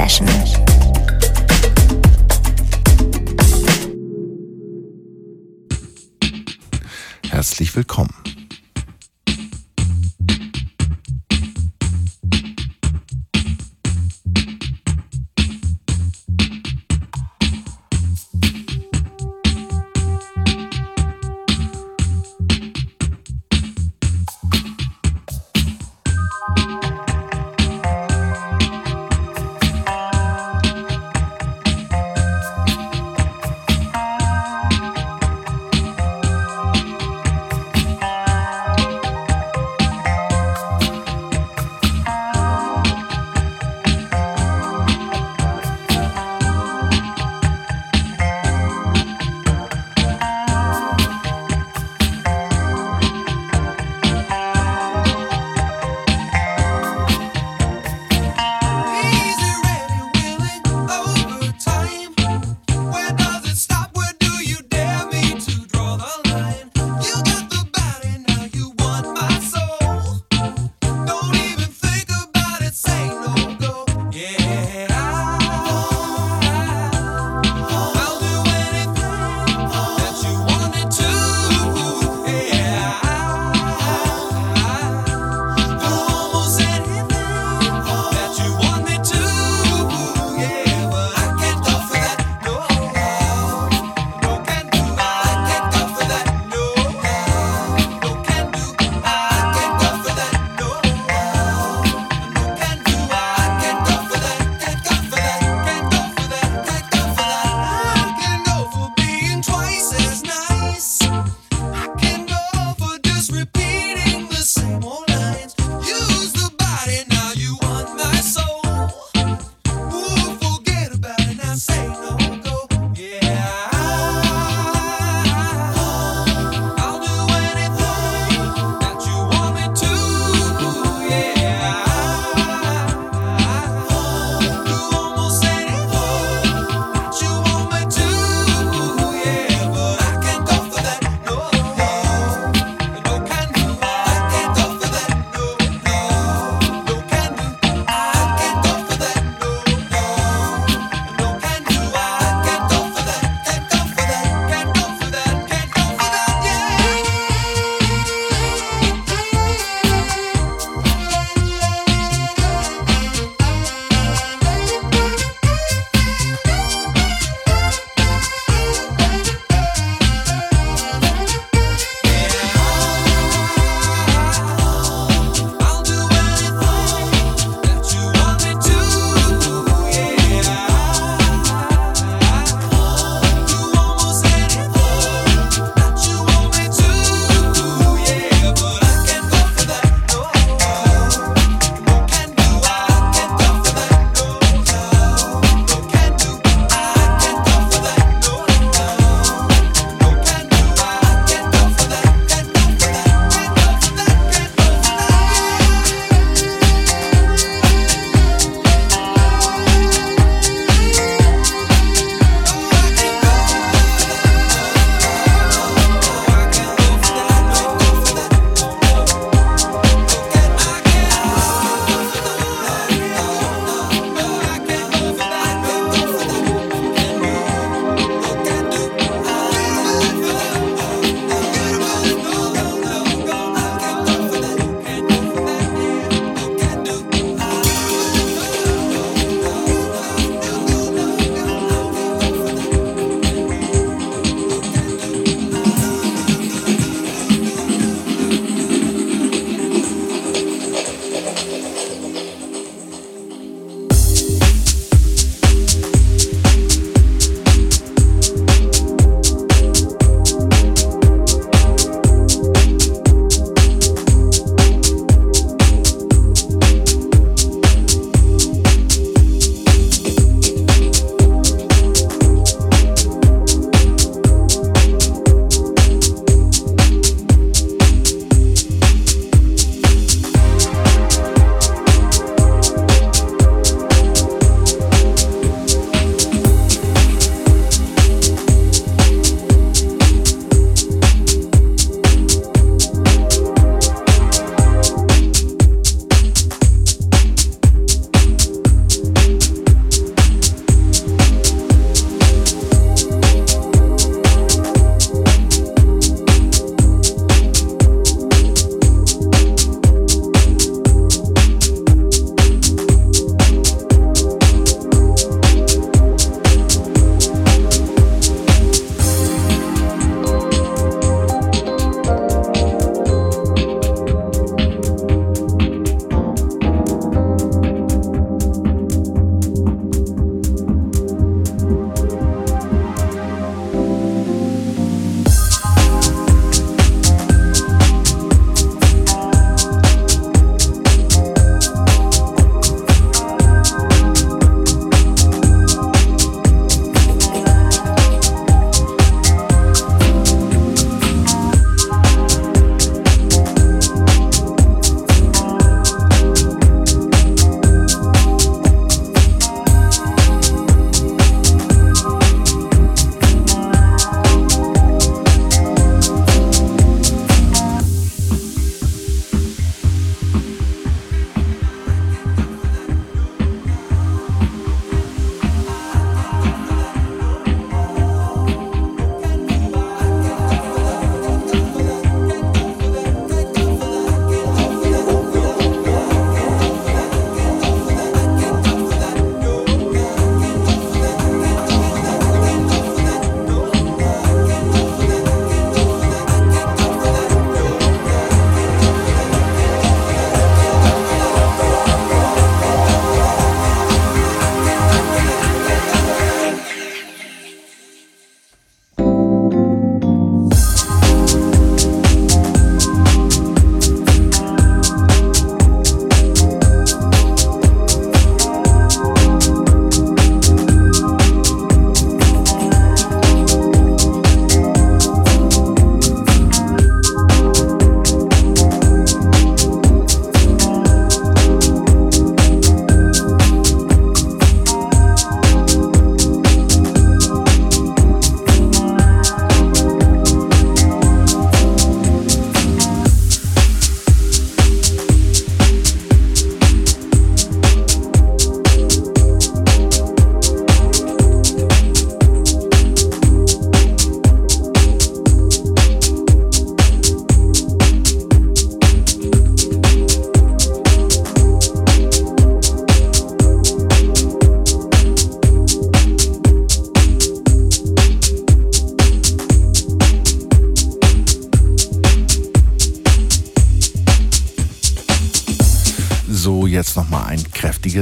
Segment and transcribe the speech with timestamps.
[0.00, 0.26] Session.
[7.28, 8.14] Herzlich willkommen.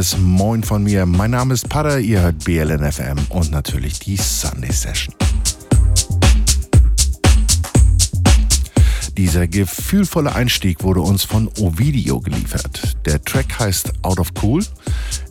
[0.09, 1.07] Kräftiges Moin von mir.
[1.07, 5.15] Mein Name ist Pada, ihr hört BLNFM und natürlich die Sunday Session.
[9.17, 12.97] Dieser gefühlvolle Einstieg wurde uns von Ovidio geliefert.
[13.05, 14.65] Der Track heißt Out of Cool,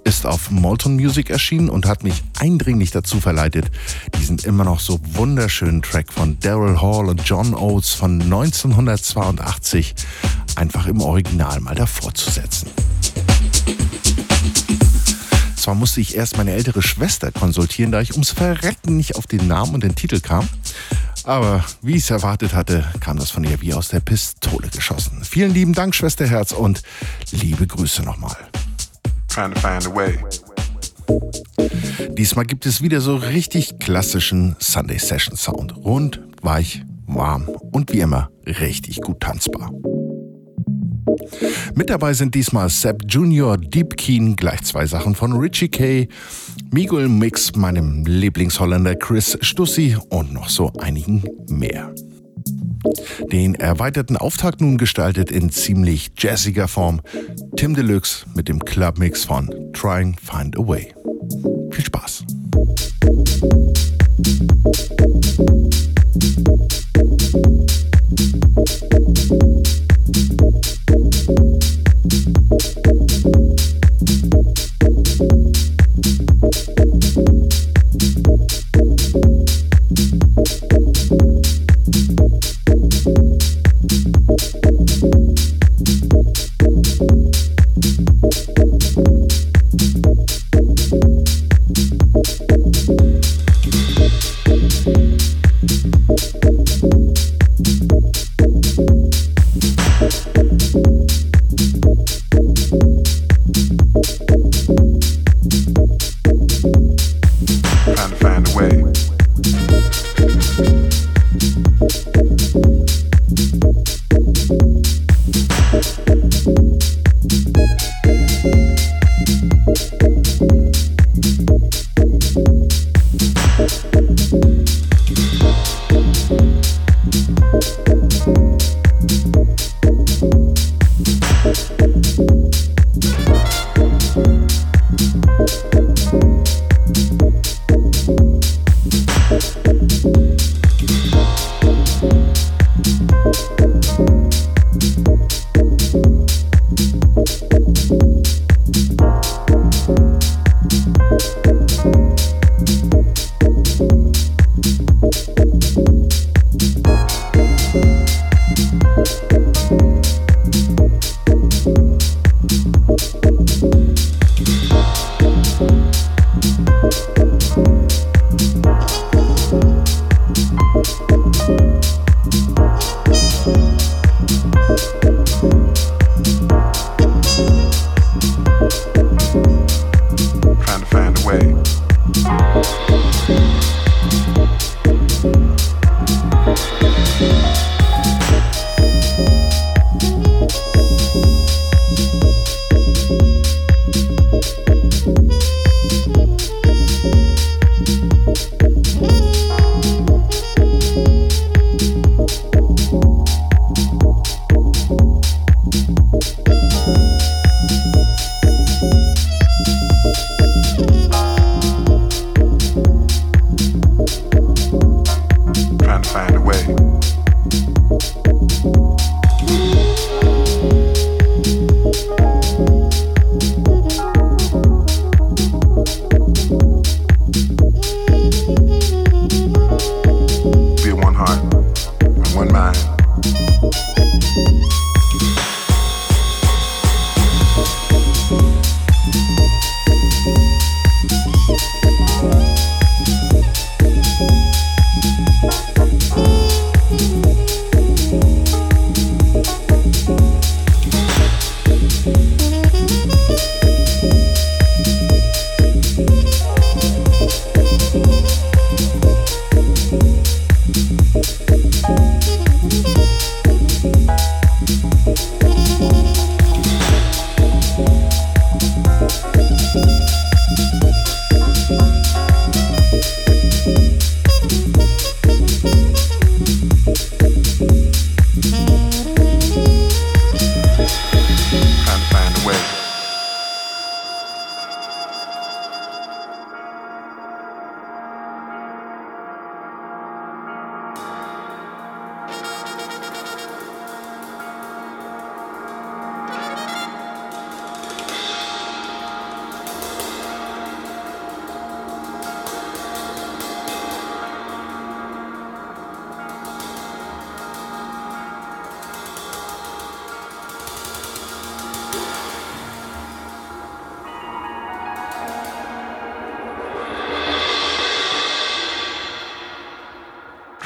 [0.03, 3.71] ist auf Molton Music erschienen und hat mich eindringlich dazu verleitet,
[4.19, 9.95] diesen immer noch so wunderschönen Track von Daryl Hall und John Oates von 1982
[10.55, 12.67] einfach im Original mal davor zu setzen.
[15.67, 19.47] Zwar musste ich erst meine ältere Schwester konsultieren, da ich ums Verrecken nicht auf den
[19.47, 20.47] Namen und den Titel kam.
[21.25, 25.25] Aber wie ich es erwartet hatte, kam das von ihr wie aus der Pistole geschossen.
[25.25, 26.83] Vielen lieben Dank, Schwesterherz, und
[27.31, 28.37] liebe Grüße nochmal.
[32.11, 35.75] Diesmal gibt es wieder so richtig klassischen Sunday Session Sound.
[35.75, 39.69] Rund, weich, warm und wie immer richtig gut tanzbar.
[41.75, 46.07] Mit dabei sind diesmal Sepp Junior, Deep Keen, gleich zwei Sachen von Richie Kay,
[46.71, 51.93] Miguel Mix, meinem Lieblingsholländer Chris Stussi und noch so einigen mehr.
[53.31, 57.01] Den erweiterten Auftakt nun gestaltet in ziemlich jazziger Form
[57.55, 60.93] Tim Deluxe mit dem Clubmix von Trying Find a Way.
[61.71, 62.25] Viel Spaß!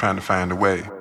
[0.02, 0.91] Trying to find a way.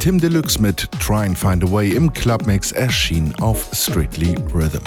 [0.00, 4.82] Tim Deluxe mit Try and Find a Way im Clubmix erschien auf Strictly Rhythm.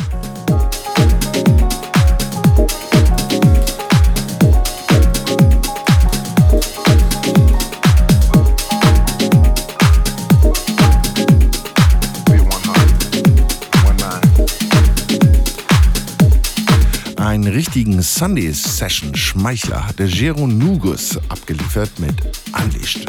[17.15, 22.15] Einen richtigen Sunday Session Schmeichler hatte Jero Nugus abgeliefert mit
[22.61, 23.05] Unleashed.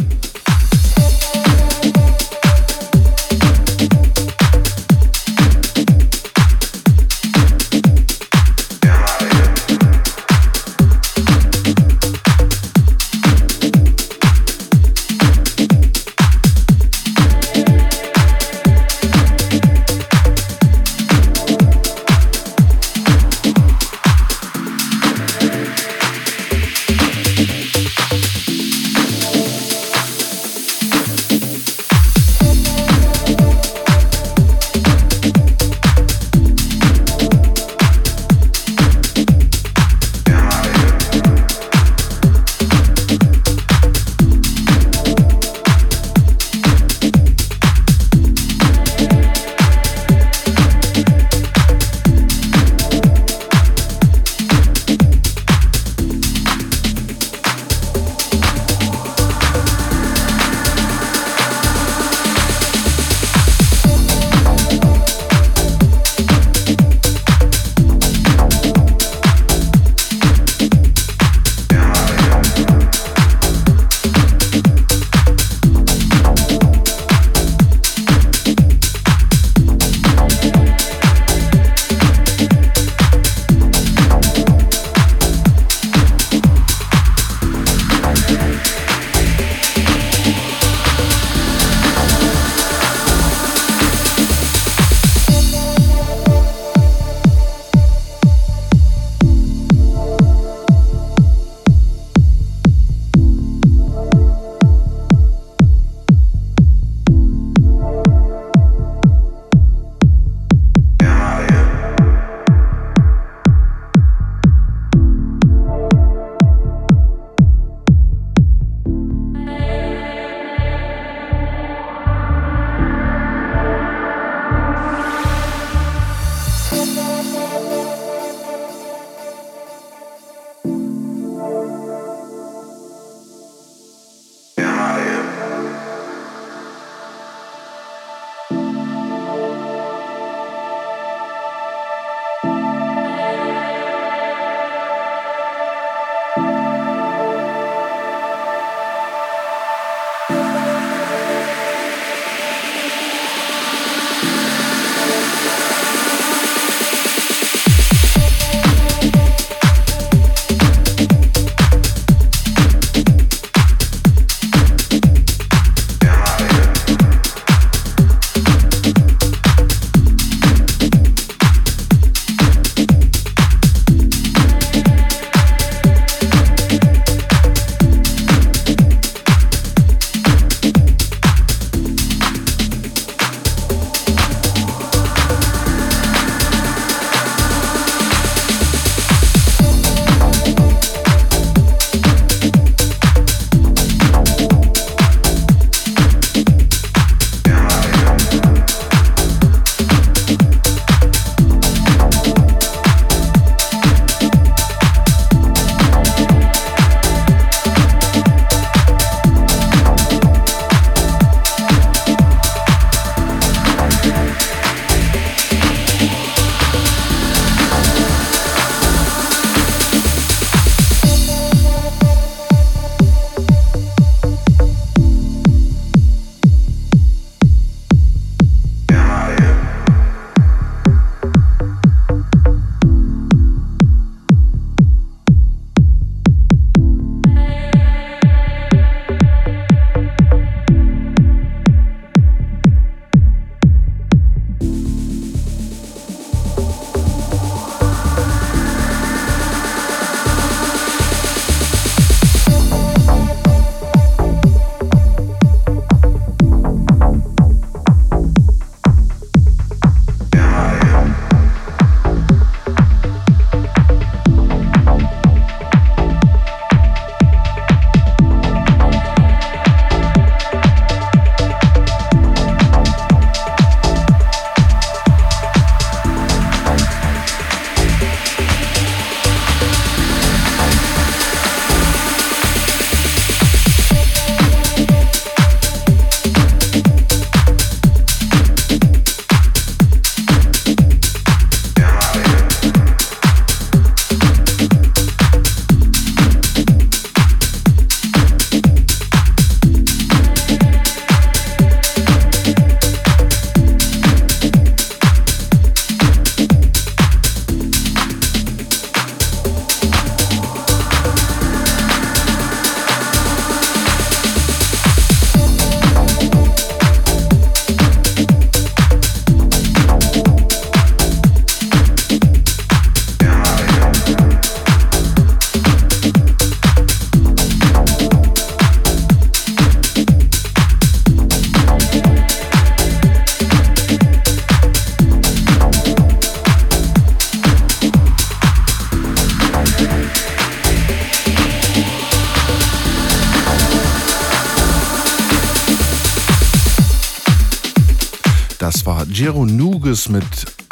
[349.84, 350.24] Nuges mit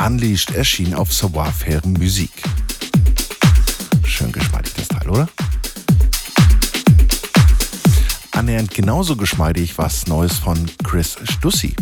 [0.02, 2.30] Unleashed erschien auf Savoir-faire Musik.
[4.06, 5.28] Schön geschmeidig das Teil, oder?
[8.30, 11.76] Annähernd genauso geschmeidig was Neues von Chris Stussi.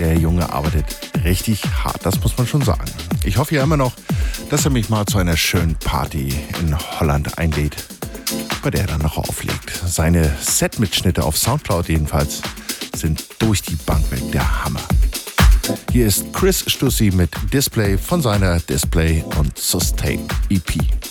[0.00, 0.86] Der Junge arbeitet
[1.22, 2.90] richtig hart, das muss man schon sagen.
[3.22, 3.92] Ich hoffe ja immer noch,
[4.50, 7.76] dass er mich mal zu einer schönen Party in Holland einlädt,
[8.60, 9.70] bei der er dann noch auflegt.
[9.86, 12.42] Seine Setmitschnitte auf Soundcloud jedenfalls
[12.96, 14.82] sind durch die Bank weg der Hammer.
[15.94, 21.03] Hier ist Chris Stussi mit Display von seiner Display und Sustain EP.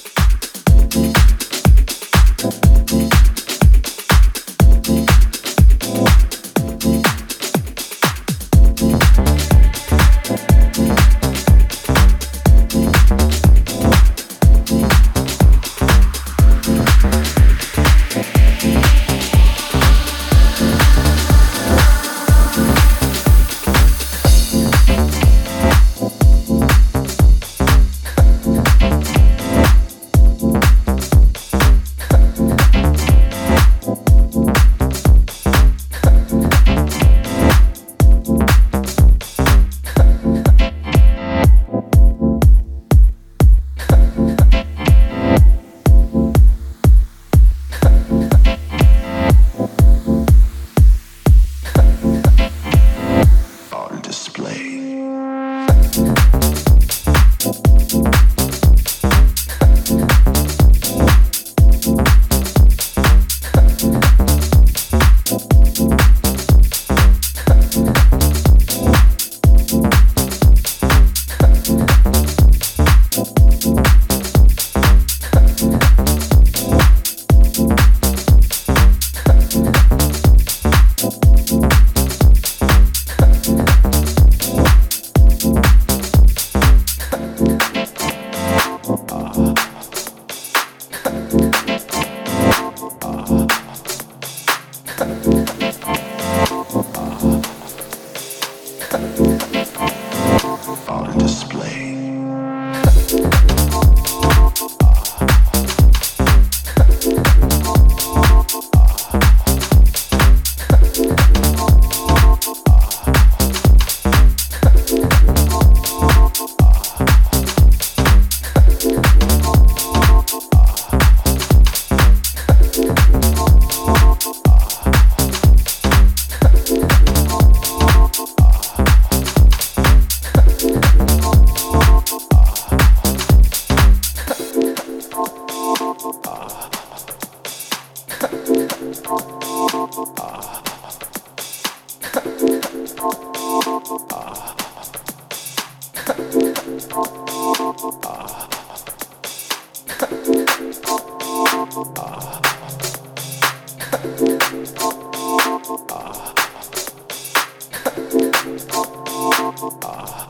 [159.63, 160.22] Ah.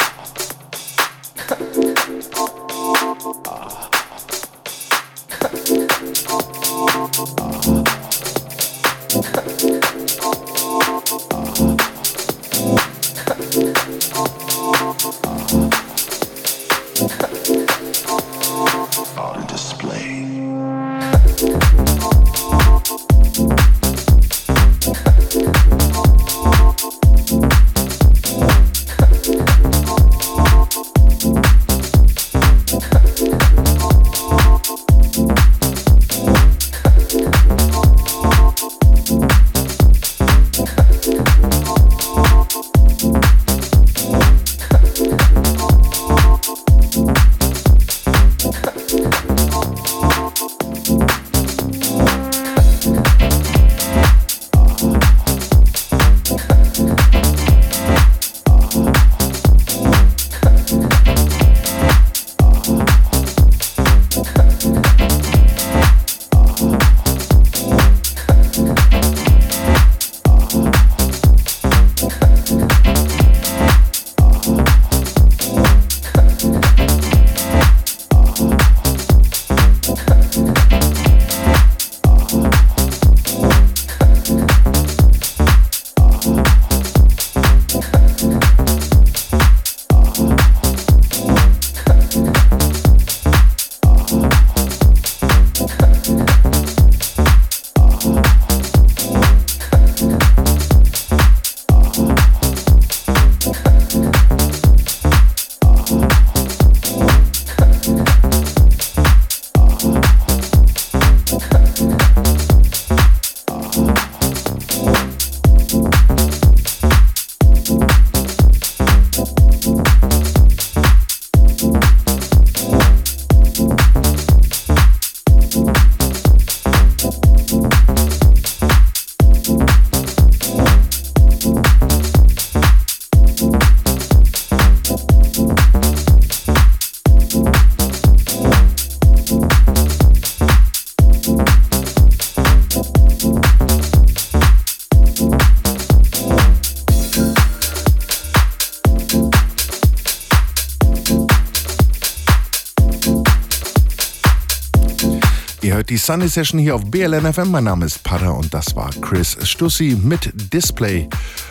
[155.94, 157.52] Die Sunny Session hier auf BLN FM.
[157.52, 161.08] Mein Name ist Pada und das war Chris Stussi mit Display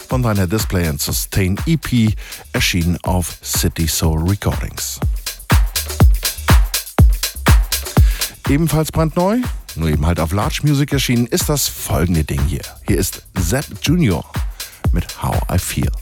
[0.08, 2.12] von seiner Display and Sustain EP,
[2.52, 4.98] erschienen auf City Soul Recordings.
[8.48, 9.38] Ebenfalls brandneu,
[9.76, 12.62] nur eben halt auf Large Music erschienen, ist das folgende Ding hier.
[12.88, 14.24] Hier ist Zap Junior
[14.90, 15.92] mit How I Feel.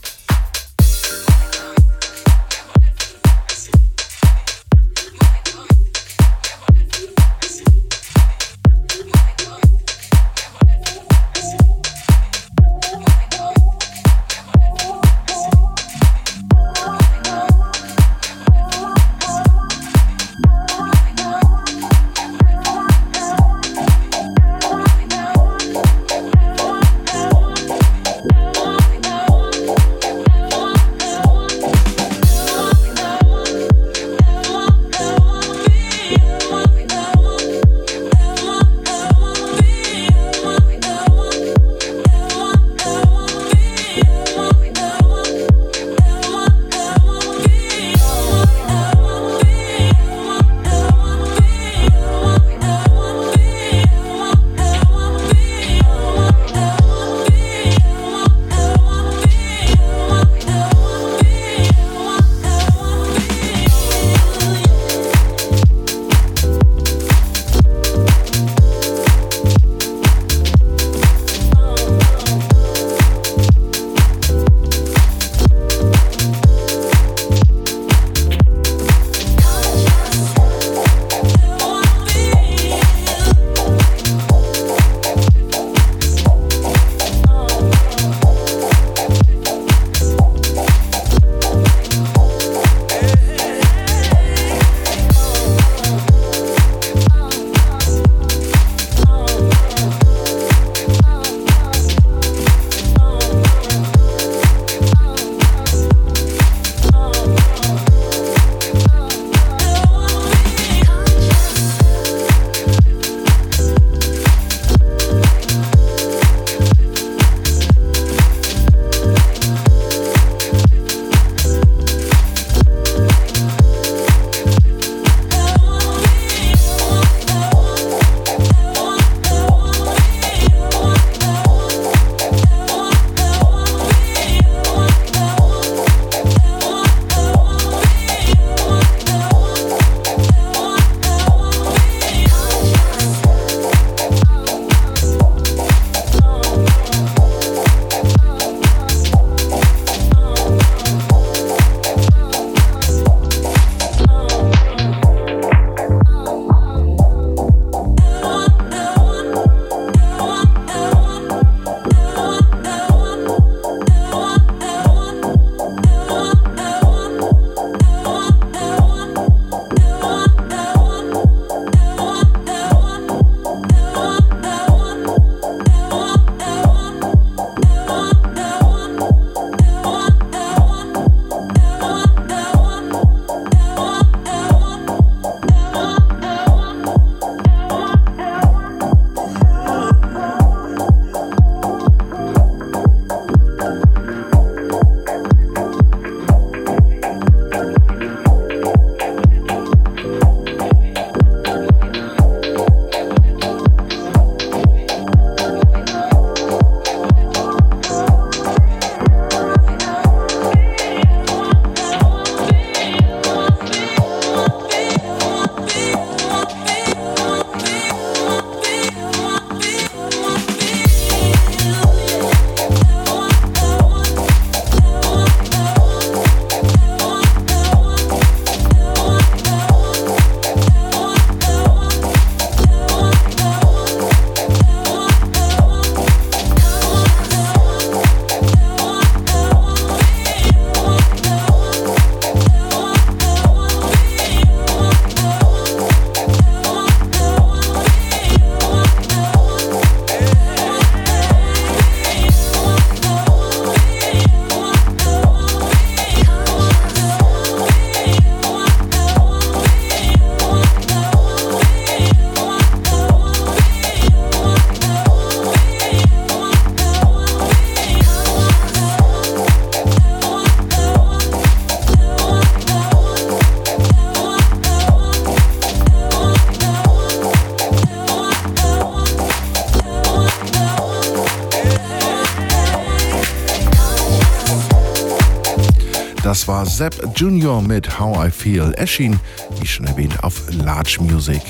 [286.47, 287.61] War Zapp Jr.
[287.61, 289.19] mit How I Feel, erschien,
[289.59, 291.43] wie schon erwähnt, auf Large Music.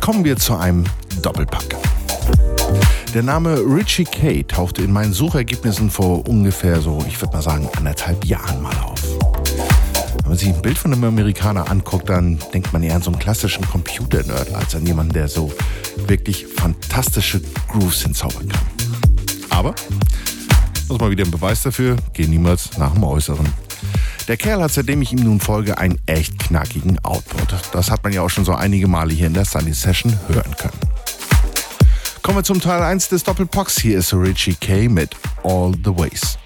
[0.00, 0.84] Kommen wir zu einem
[1.22, 1.74] Doppelpack.
[3.12, 7.68] Der Name Richie K tauchte in meinen Suchergebnissen vor ungefähr so, ich würde mal sagen,
[7.76, 8.95] anderthalb Jahren mal auf.
[10.36, 13.10] Wenn man sich ein Bild von einem Amerikaner anguckt, dann denkt man eher an so
[13.10, 15.50] einen klassischen Computer-Nerd als an jemanden, der so
[16.08, 18.66] wirklich fantastische Grooves hinzaubern kann.
[19.48, 19.74] Aber,
[20.74, 23.46] das ist mal wieder ein Beweis dafür, geh niemals nach dem Äußeren.
[24.28, 27.54] Der Kerl hat, seitdem ich ihm nun folge, einen echt knackigen Output.
[27.72, 30.54] Das hat man ja auch schon so einige Male hier in der Sunny Session hören
[30.58, 30.78] können.
[32.20, 33.80] Kommen wir zum Teil 1 des Doppelpacks.
[33.80, 36.36] Hier ist Richie K mit All the Ways.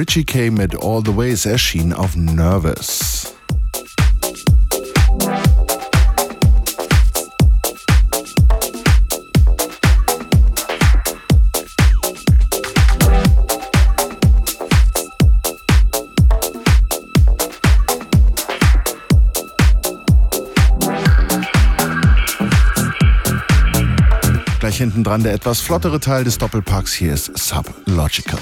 [0.00, 3.34] Richie K mit All the Ways erschien auf Nervous.
[24.60, 26.94] Gleich hinten dran der etwas flottere Teil des Doppelpacks.
[26.94, 28.40] Hier ist Sublogical.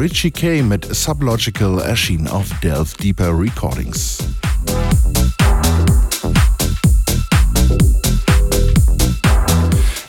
[0.00, 4.16] Richie K mit Sublogical erschienen auf Delve Deeper Recordings.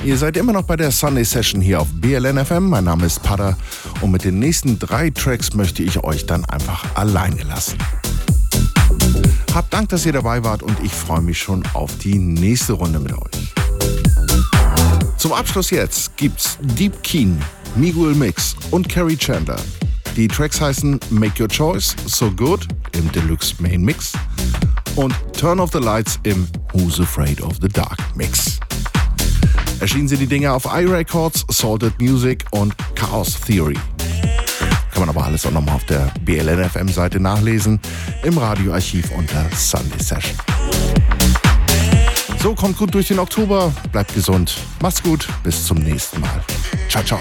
[0.06, 2.70] Ihr seid immer noch bei der Sunday Session hier auf BLN FM.
[2.70, 3.58] Mein Name ist Pada
[4.00, 7.78] und mit den nächsten drei Tracks möchte ich euch dann einfach alleine lassen.
[9.54, 13.02] Habt Dank, dass ihr dabei wart und ich freue mich schon auf die nächste Runde
[13.02, 13.54] mit euch.
[15.18, 17.38] Zum Abschluss jetzt gibt's Deep Keen,
[17.76, 19.60] Miguel Mix und Carrie Chandler.
[20.16, 24.12] Die Tracks heißen Make Your Choice, So Good im Deluxe Main Mix
[24.96, 28.60] und Turn Off the Lights im Who's Afraid of the Dark Mix.
[29.80, 33.78] Erschienen sind die Dinge auf iRecords, Salted Music und Chaos Theory.
[34.92, 37.80] Kann man aber alles auch nochmal auf der BLNFM-Seite nachlesen,
[38.24, 40.38] im Radioarchiv unter Sunday Session.
[42.44, 46.44] So, kommt gut durch den Oktober, bleibt gesund, macht's gut, bis zum nächsten Mal.
[46.90, 47.20] Ciao, ciao.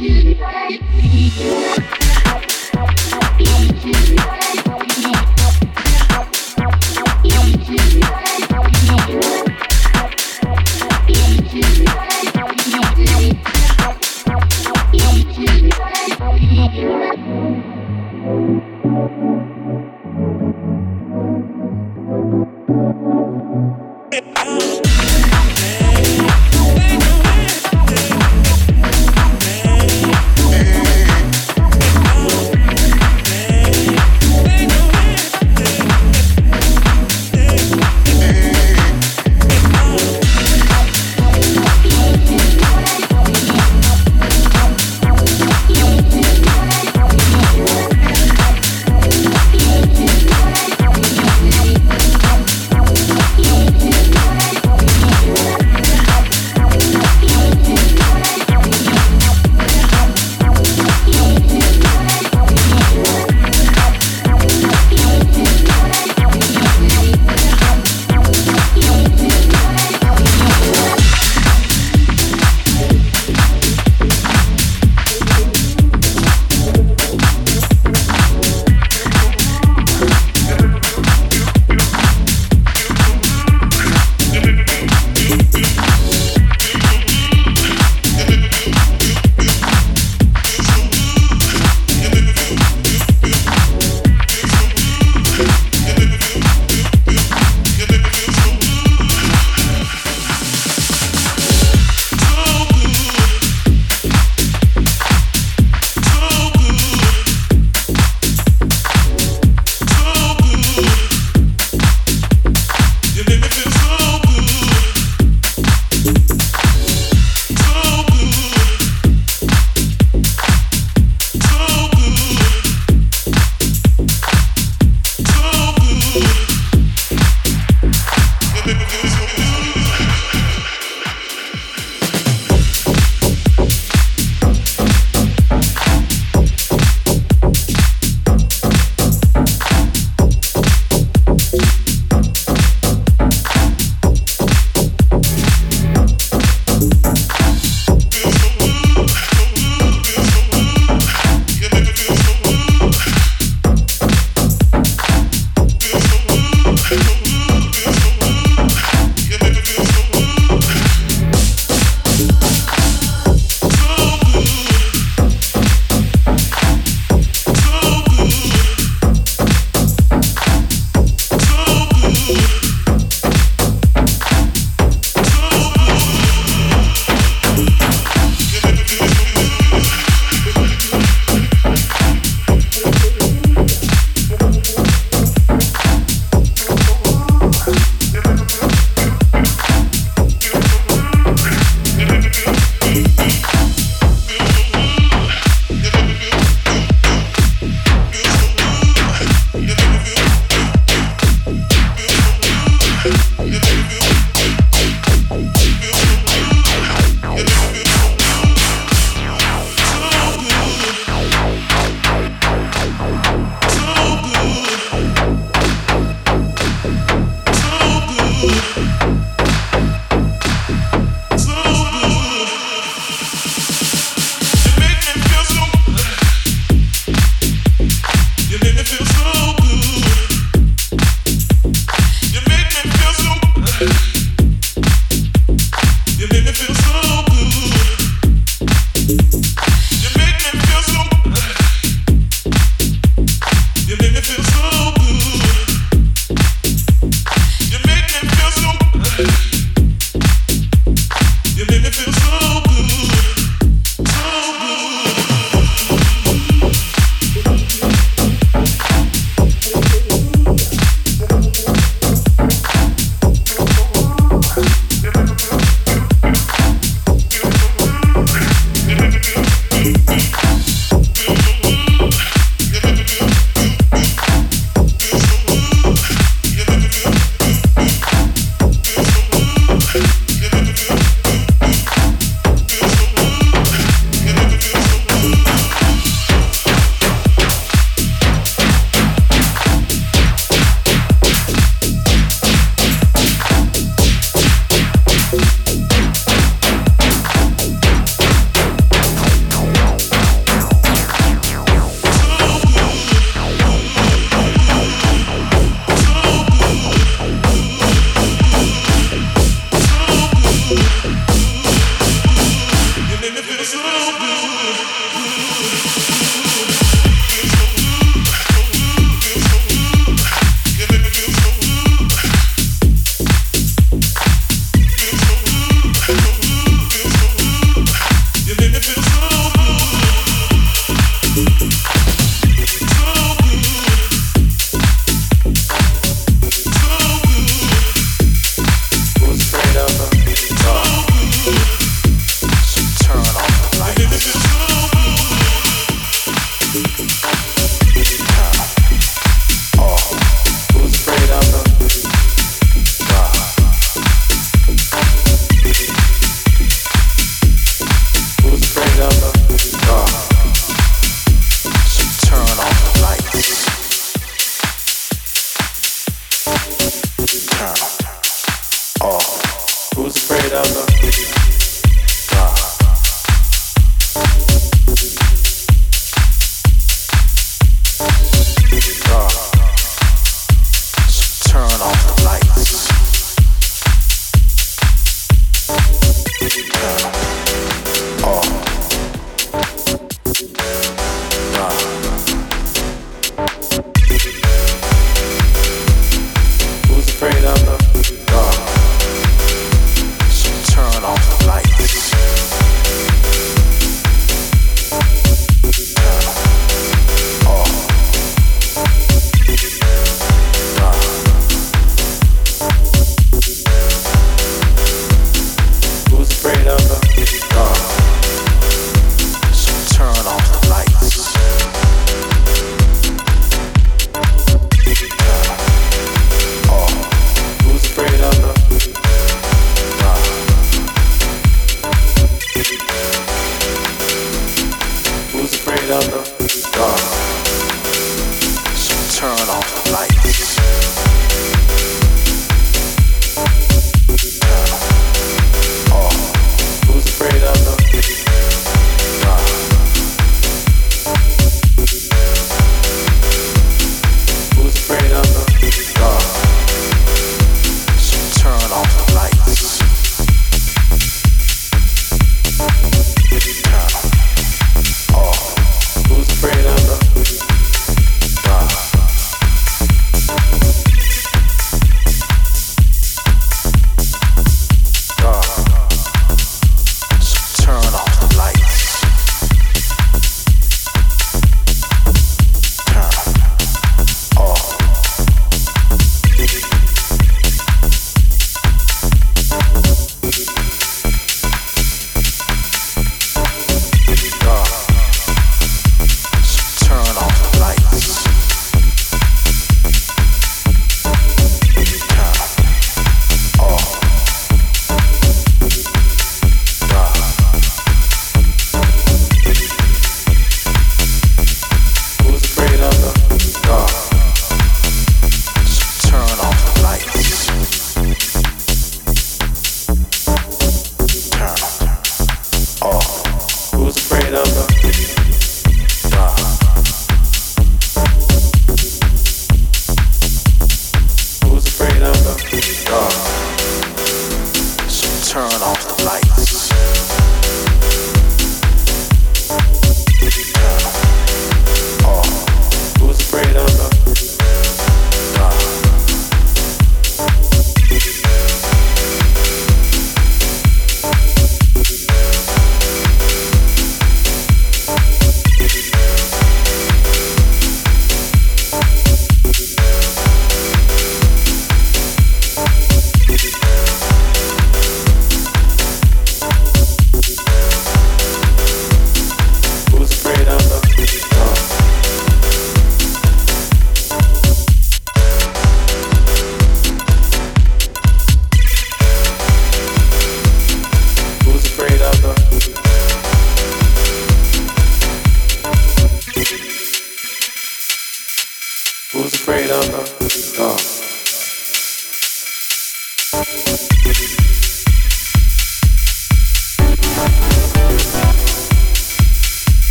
[0.00, 0.78] Thank
[3.84, 4.39] you.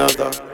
[0.00, 0.49] Who's